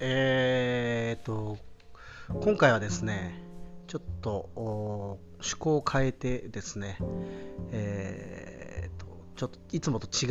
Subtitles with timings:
[0.00, 1.58] えー、と、
[2.28, 3.48] 今回はですね、
[3.88, 4.50] ちょっと
[5.38, 6.98] 趣向を変えてですね、
[7.72, 10.28] えー、とちょっといつもと違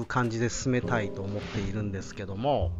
[0.00, 2.70] う感じで進めたいと思っているんですけども、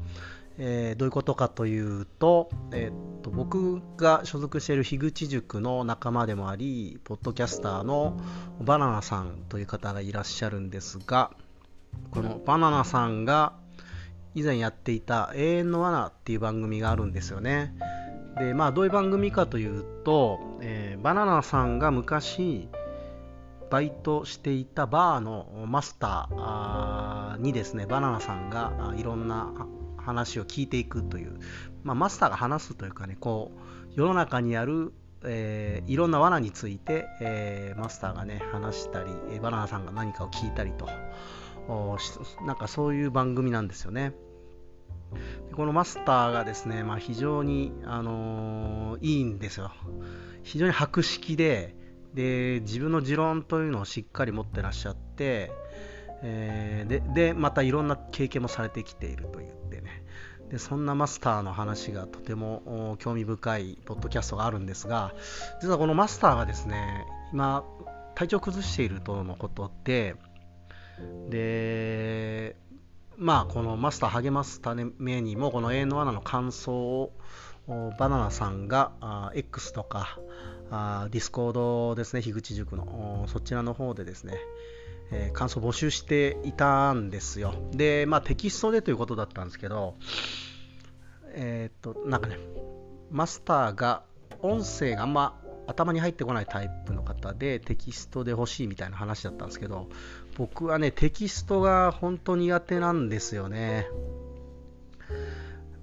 [0.59, 8.17] えー、どういうことかというと,、えー、と僕が所属している樋口塾の仲間でもありポッドキャスターの
[8.61, 11.33] バナナさんという方がいらっしゃるんですが
[12.13, 13.55] このバナナさんが
[14.35, 17.75] 以前やっていた「永遠の罠」っていう番組があるんですよね。
[18.39, 22.69] で、まあ、どういう番組かというと、えー、バナナさんが昔、
[23.71, 29.51] バイトしていたバーのマスターにですね、バナナさんがいろんな
[29.97, 31.39] 話を聞いていくという、
[31.83, 34.93] まあ、マスターが話すというかね、こう、世の中にある、
[35.25, 40.87] えー、いろんな罠について、えー、マスターがね、話したり、バナナさんが何かを聞いたりと、
[42.45, 44.13] なんかそういう番組なんですよね。
[45.55, 49.71] このマスターがですね、まあ、非常に、あのー、いいんですよ。
[50.43, 51.77] 非常に博識で
[52.15, 55.53] で、自分の持論というのをしっかり持ってらっしゃって、
[56.23, 60.05] えー、でで、またいろんな経験もされてきていると言ってね、
[60.51, 65.15] でそんなマスターの話がとても興味深いポッドキャストがあるんですが、
[65.61, 67.65] 実はこのマスターがですね、今、
[68.15, 70.17] 体調崩しているとのことで、
[71.31, 72.57] で、
[73.23, 77.13] まあ、このマスター励ますためにも、この永遠の罠の感想を
[77.97, 80.19] バナナさんがあ X とか
[80.73, 84.39] あ Discord ですね、樋口塾のそちらの方でですね、
[85.13, 87.55] え、感想募集していたんですよ。
[87.71, 89.95] で、まあテキストでということだったんですけど、
[91.35, 92.39] えー、っと、なんかね、
[93.13, 94.03] マスターが
[94.41, 99.89] 音声があんま頭に入ってこないタイプの方でテキストで欲しいみたいな話だったんですけど
[100.37, 103.87] 僕はねテキストが本当苦手なんですよね。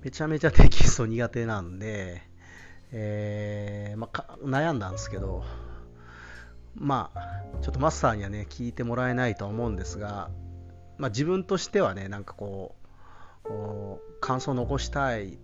[0.01, 2.21] めちゃめちゃテキスト苦手なんで、
[2.91, 5.43] えー、まあ、悩んだんですけど
[6.75, 10.29] まあちょっとマスターにはね聞いてもらえないとは思うんですが、
[10.97, 12.75] まあ、自分としてはねなんかこ
[13.45, 13.49] う
[14.21, 15.37] 感想を残したい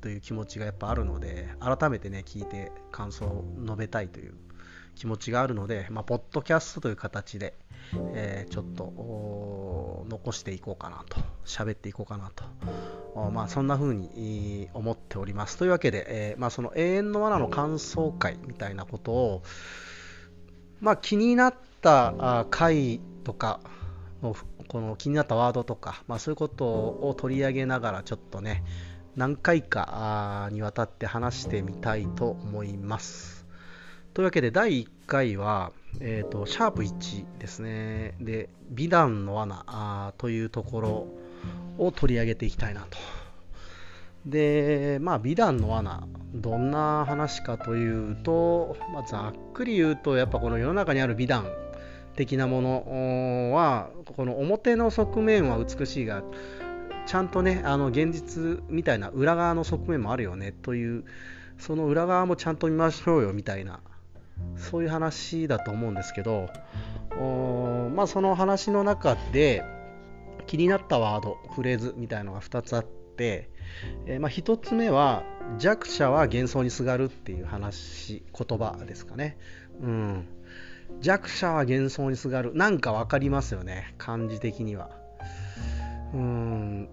[0.00, 4.34] という気持ちがやっぱあるので改めてね聞いて感想を述べたいという
[4.94, 7.54] 気持ちがあるので、まあ、ポッドキャストという形で、
[8.14, 19.42] えー、ちょっと残していこうかなと喋っていこうかなと、まあ、そんな風に思っておりますというわけで、えー、まあ、その永遠の罠の感想会みたいなことを、
[20.80, 23.60] まあ、気になった回とか
[24.68, 28.64] この気になったワードとか、まあ、そういうことを取り上げながらちょっとね
[29.16, 33.43] 何回かにわたって話してみたいと思います。
[34.14, 38.14] というわけで第1回は、えーと、シャープ1ですね。
[38.20, 41.06] で、美談の罠というところ
[41.78, 42.96] を取り上げていきたいなと。
[44.24, 51.48] で、まあ、美談の罠、どんな話かというと、まあ、ざっくり言うと、やっぱこの世の中にある美談
[52.14, 56.22] 的なものは、この表の側面は美しいが、
[57.06, 61.04] ちゃんとねあの現実みたいな裏側の側面もあるよねという
[61.58, 63.80] その裏側もちゃんと見ましょうよみたいな
[64.56, 66.48] そういう話だと思うんですけど
[67.94, 69.62] まあその話の中で
[70.46, 73.48] 気になったワードフレーズみたいのが2つあって、
[74.06, 75.22] えー、まあ、1つ目は
[75.58, 79.38] 弱者は幻想にすがるっていう話言葉ですかね、
[79.80, 80.26] うん、
[81.00, 82.54] 弱者は幻想にすがる。
[82.54, 84.90] なんか分かりますよね漢字的には。
[86.12, 86.88] うん。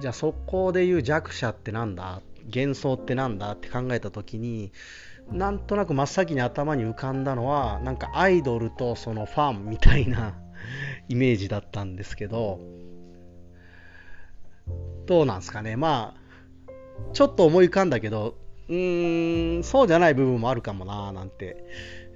[0.00, 2.20] じゃあそこで言う弱者ってなんだ？
[2.54, 3.52] 幻想ってなんだ？
[3.52, 4.72] って考えた時に
[5.30, 10.34] なんとなく真っ先に頭に浮かんだのはなんかアイドルとそのファンみたいな
[11.08, 12.60] イメージだったんですけど
[15.06, 15.76] どうなんですかね。
[15.76, 16.26] まあ
[17.12, 18.36] ちょっと思い浮かんだけど
[18.68, 21.64] うーんそうじゃない部分もあるかもななんて、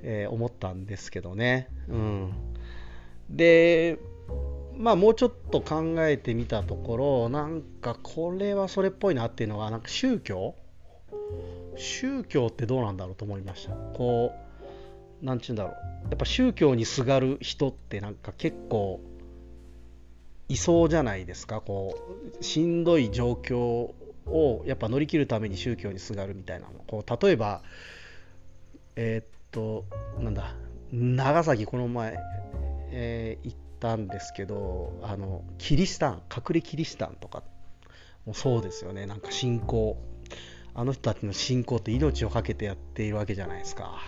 [0.03, 1.69] えー、思ったんですけどね。
[1.89, 2.33] うん。
[3.29, 3.99] で
[4.77, 10.55] まあもうちょっと考えてみたところなんかこれはそれっぽいなっていうのがなんか宗教
[11.77, 13.75] 宗教ってどうなんだろうと思いました。
[13.75, 14.33] こ
[15.23, 15.73] うなんちゅうんだろう。
[16.09, 19.01] やっぱ宗教にすがる人ってなんか結構
[20.49, 21.61] いそうじゃないですか。
[21.61, 21.95] こ
[22.41, 26.73] うしんどい状況をやっぱ乗り切るために宗教にすがるみたいなの。
[26.87, 27.63] こう例えば
[28.97, 29.85] えー、っと
[30.19, 30.55] なんだ
[30.93, 32.19] 長崎この前、
[32.91, 37.43] えー、行ったんですけどあのキリシタン隠れキリシタンとか
[38.27, 39.07] もそうですよね。
[39.07, 39.97] なんか信仰。
[40.75, 43.99] あの人たちの信仰って命を懸けてやっているわけじゃないですか。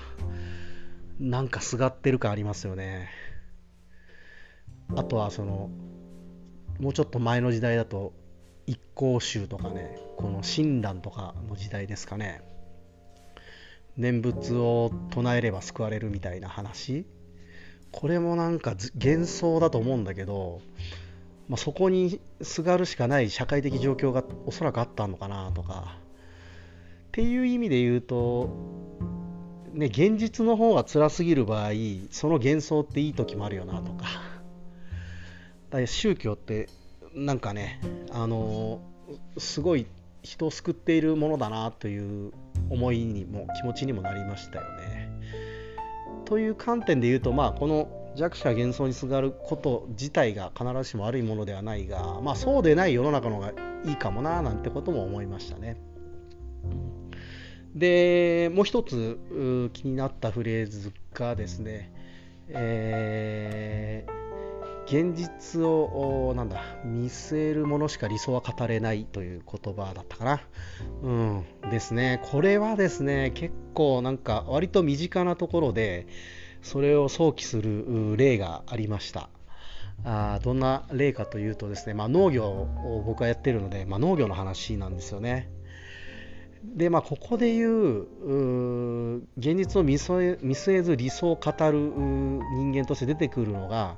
[1.18, 3.08] なんかすがってる感ありますよね。
[4.94, 5.70] あとはその
[6.80, 8.12] もうちょっと前の時代だと
[8.66, 12.42] 一向宗とかねこの親鸞とかの時代ですかね。
[13.96, 17.06] 念仏を唱えれば救われるみたいな話。
[17.90, 20.62] これもなんか幻想だと思うんだけど、
[21.48, 25.98] まあ、そこにすがるしかない社会的状況がおそらくあったのかなとか
[27.12, 28.48] っていう意味で言うと
[29.74, 31.72] ね現実の方が辛すぎる場合
[32.10, 34.06] その幻想っていい時もあるよなとか
[35.68, 36.70] だ宗教って
[37.14, 37.82] なんかね
[38.12, 38.80] あの
[39.36, 39.86] すごい
[40.22, 42.32] 人を救っているものだなという
[42.70, 45.10] 思いにも気持ちにもなりましたよね。
[46.24, 53.52] という観点で言うと、まあ、この弱者幻想にすがること自体が必ずしも悪いものではないが、まあ、そうでない世の中の方が
[53.84, 55.76] いいかもななんてことも思いましたね。
[57.74, 61.92] でもう一つ気になったフレーズがですね、
[62.48, 64.22] えー
[64.86, 70.40] 現実をなんだ見据えるものしか理想は語れないという言葉だったかな。
[71.02, 72.20] うんですね。
[72.24, 76.06] これはですね、結構なんか割と身近なところで
[76.62, 79.30] それを想起する例がありました。
[80.04, 85.48] あどんな例かというとですね、まあ、農業を僕はやってるので、まあ、農業の話なんですよね。
[86.64, 88.02] でまあ、ここでいう
[89.36, 93.96] 現実を見据え見据えず理想を語る人間として出てくるのが、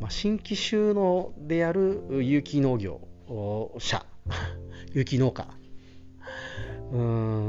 [0.00, 3.00] まあ、新規収納である有機農業
[3.78, 4.04] 者
[4.92, 5.46] 有機農家。
[6.92, 6.98] う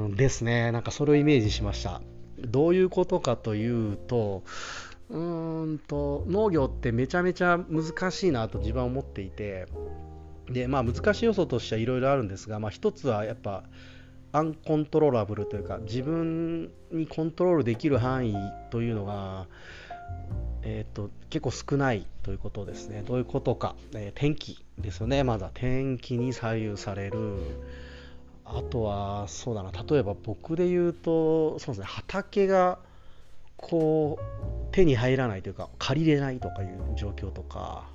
[0.09, 0.71] んですね。
[0.71, 2.01] なんかそれをイメージしました。
[2.39, 4.43] どういうことかというと
[5.09, 9.65] うんと農業ってめちゃめちゃ難しいなと自分は思っていて。
[10.49, 13.65] でまあ難しい要素としてはいろいろあるんですが、まあ、一つはやっぱ
[14.31, 18.35] アンコントローラブルというか自分にコントロールできる範囲
[18.69, 19.47] というのが
[20.69, 23.01] えーと、結構少ないということですね。
[23.06, 25.50] どういうことか、えー、天気ですよね、まだ。
[25.53, 27.38] 天気に左右される。
[28.44, 32.80] あとは、そうだな、例えば僕で言うと、そうですね、畑が
[33.56, 37.89] こう手に入らないというか、借りれないとかいう状況とか、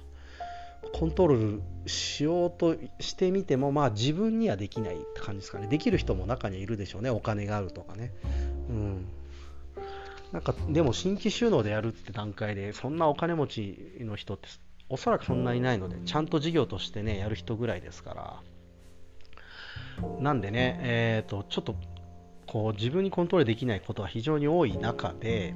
[0.93, 5.67] コントロールしようとしてみても、まあ自分にはできないって感じですかね。
[5.69, 8.13] できる人も中にはいるでしょうね、お金があるとかね。
[8.69, 9.07] うん。
[10.33, 14.49] なんかでも新規収納でやるって段階でそんなお金持ちの人って
[14.89, 18.41] おそらくそんなにないのでちゃんと事業としてねやる人ぐらいですから。
[20.21, 21.77] なんでねえっ、ー、とちょっと
[22.47, 25.55] こう自分にコントロールできないことが非常に多い中で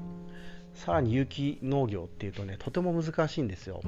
[0.75, 3.81] さらに有機農業っていうとねとても難しいんですよ、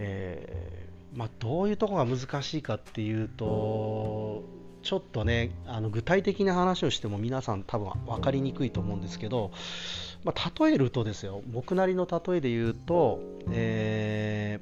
[0.00, 4.44] えー、まあ、どういうとこが難しいかっていうと
[4.82, 9.50] ちょっとねあの具体的な話をしても皆さん多分分かりにくいと思うんですけど、
[10.22, 14.60] まあ、例えるとですよ僕なりの例えで言うと、え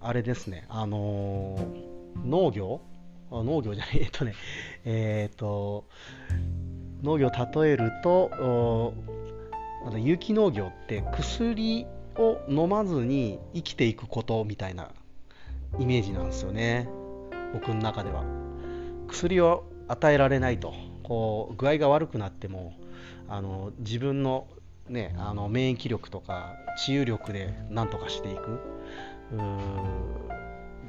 [0.00, 2.80] ー、あれですねあのー、農業？
[3.30, 4.34] 農業じゃないえっとね
[4.86, 5.84] えっ、ー、と
[7.02, 8.94] 農業例えると
[9.98, 11.86] 有機農業って薬
[12.18, 14.90] を飲まずに生きていくことみたいな
[15.78, 16.88] イメージなんですよね。
[17.54, 18.24] 僕の中では。
[19.08, 20.74] 薬を与えられないと。
[21.02, 22.74] こう具合が悪くなっても
[23.28, 24.46] あの自分の,、
[24.90, 26.54] ね、あの免疫力とか
[26.84, 28.60] 治癒力で何とかしていく。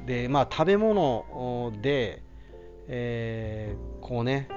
[0.06, 2.22] でまあ食べ物で、
[2.88, 4.48] えー、こうね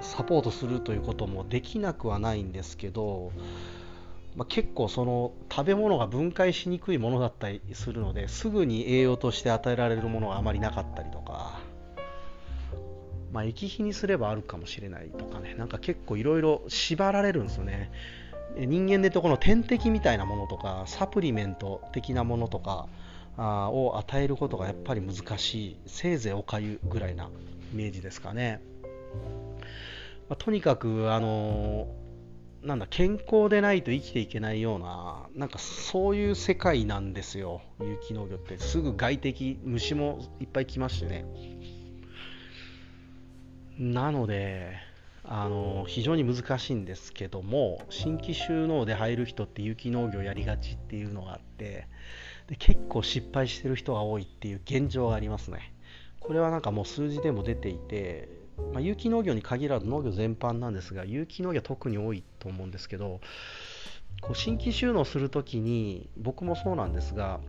[0.00, 3.30] サポートするということもできなくはないんですけど、
[4.36, 11.60] まあ、結構その食べ物が分解しにくいものだったりするのですぐに栄養として与えられるものがあまりなかったりとか
[13.34, 17.90] まあ、液肥にすればあるかもしれないとかね、なんか結構いろいろ縛られるんですよね。
[18.56, 22.86] 人間でいうとこの点滴みたいなものとか、サプリメント的なものとか
[23.36, 27.24] あを与えることがやっぱり難しい、せいぜいおかゆぐらいな
[27.72, 28.62] イメージですかね。
[30.28, 31.88] まあ、とにかく、あの
[32.64, 38.58] なんだ健康でないと生きていけないような、なんかそういう世界なんですよ、有機農業って。
[38.58, 41.26] すぐ外敵、虫もいっぱい来ましてね。
[43.78, 44.76] なので、
[45.26, 51.88] あの非常に難しいんですけども新規収納で入る人って有機農業やりがちっていうのがあって
[52.46, 55.72] で結構失敗してる人が多いっていう現状がありますね
[56.24, 58.30] これはなんかもう数字でも出ていて、
[58.72, 63.20] まあ、有機農業に限らず農業全般なんですが有機農業は特に多いと思うんですけど
[64.20, 67.40] こう新規収納するときに僕もそうなんですが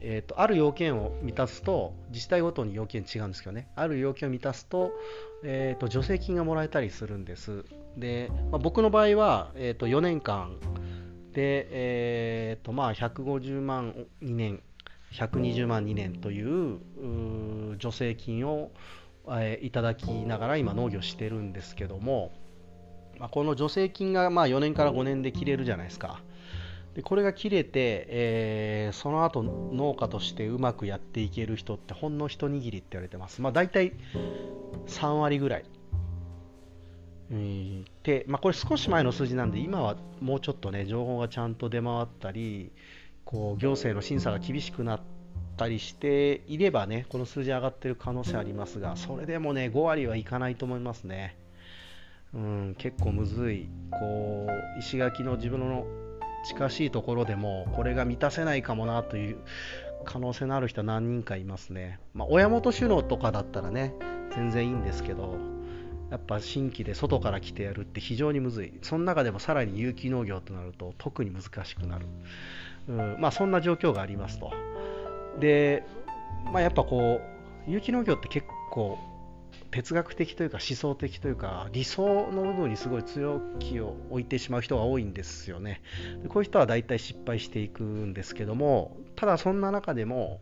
[0.00, 3.68] えーと、ある要件を満たすと自治体ごとに要件違うんですけどね。
[3.74, 4.92] ある要件を満たすと,、
[5.42, 7.64] えーと、助成金がもらえたりするんです。
[7.96, 10.56] で、まあ、僕の場合は、えーと、4年間
[11.32, 14.62] で、えーとまあ、150万2年
[15.12, 16.78] 120万2年という
[17.80, 18.70] 助成金を、
[19.32, 22.32] え、いただきながら今農業してるんですけども、
[23.18, 26.22] まあ、この助成金がまあ4年から5年で切れるじゃないですか。
[26.94, 33.40] でこれが切れて、えー、その後農家としてうまくやっていける人ってほんの一握りって言われてます。
[33.42, 33.92] まあ、大体
[34.86, 35.64] 3割ぐらい。
[38.02, 42.72] で、まあ、これ少し前の数字なんで今はもうちょっとね情報がちゃんと出回ったり
[43.24, 45.00] こう行政の審査が厳しくなっ
[45.58, 51.36] たりしていればねこの数字上がってる可能性ありますがそれでもね5割はいかないと思いますね。
[52.34, 53.68] うん、結構むずい。
[53.90, 55.86] こう石垣の自分の
[56.44, 59.38] 近しいところでもこれが満たせないかもなという
[60.04, 63.94] 可能性のある人は何人かいますね、まあ、親元首脳とかだったらね
[64.34, 65.36] 全然いいんですけど
[66.10, 68.72] やっぱ新規で外から来てやるって非常にむずい。
[68.82, 72.06] その中でもさらに有機農業となると特に難しくなる、
[72.88, 74.52] うんまあ、そんな状況がありますと。
[75.40, 75.84] で、
[76.52, 77.20] まあ、やっぱこ
[77.66, 78.98] う有機農業って結構
[79.70, 85.82] 哲学的というか思想的というか理想の部分にすごい強気を置いてしまう人が多いんですよね。
[86.22, 90.40] でこういう人は大体失敗していくんですけどもただそんな中でも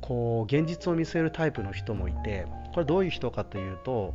[0.00, 4.14] こう現実を見据えるタイプの人もいてこれどういう人かというと、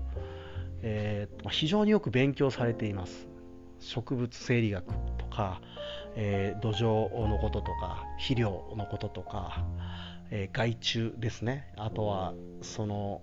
[0.81, 3.27] えー、非常によく勉強されています。
[3.79, 4.85] 植物生理学
[5.17, 5.61] とか、
[6.15, 9.65] えー、土壌のこととか肥料のこととか、
[10.31, 11.73] えー、害虫ですね。
[11.77, 13.21] あとはその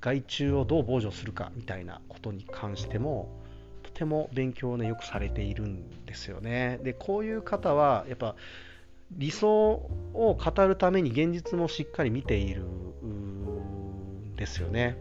[0.00, 3.28] 害虫をどう防除するかみたいなことに関しても
[3.82, 6.78] とても勉強をねよくされているんですよね。
[6.82, 8.34] でこういう方はやっぱ
[9.12, 9.50] 理想
[10.14, 14.96] を語るために現実もしっかり見ているんですよね。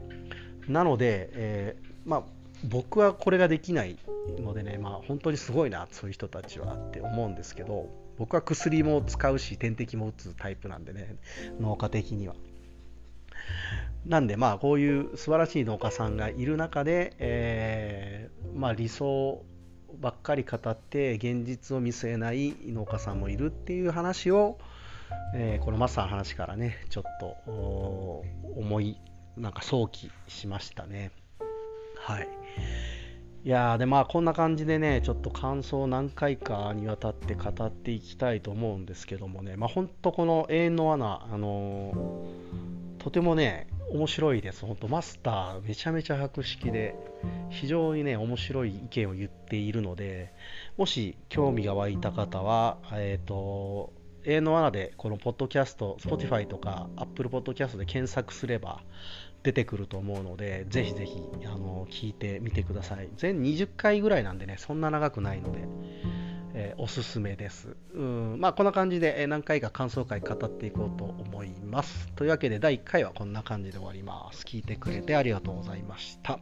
[0.68, 2.24] なので、えー、まあ
[2.66, 3.98] 僕はこれができない
[4.40, 11.16] のでね、まあ、本当にすごいなそういう人たちはって思うんですけど僕は薬も使うし点滴も打つタイプなんでね
[11.60, 12.36] 農家的には。
[14.06, 19.44] なんでまあこういう素晴らしい農家さんがいる中で、えー、まあ、理想
[20.00, 24.58] ばっかり語って現実を見据えない農家さんもいるっていう話を、
[25.36, 28.24] えー、このマスターの話からねちょっと
[28.56, 28.98] 思い
[29.38, 31.12] なんか想起しましたね。
[32.10, 32.28] はい
[33.46, 44.66] いやでまあこんな感じでねちょっと感想を何回かにわたって語っていきたいと思うんですけどもねまあ本当この永遠の罠あのー、とてもね面白いです。
[44.66, 46.96] 本当マスターめちゃめちゃ博識で
[47.50, 50.34] 非常にね面白い意見を言っているので
[50.78, 53.94] もし興味が湧いた方はえっ、ー、と
[54.26, 58.82] A の穴でこのポッドキャスト Spotify とか Apple Podcast で検索すれば
[59.44, 65.68] 出てくると思うのでぜひぜひあの聞いてみてください全20回ぐらいなんでねそんな長くないので
[66.54, 67.76] えー、おすすめです。
[67.94, 72.08] うんまあ、こんな感じで、え何回か感想会語っていこうと思います。
[72.16, 74.44] というわけで第1回はこんな感じで終わります。
[74.44, 76.40] 聞いてくれてありがとうございました。